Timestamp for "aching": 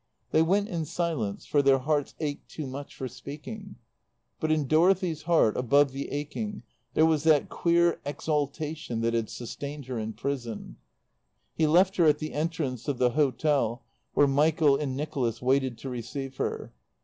6.09-6.63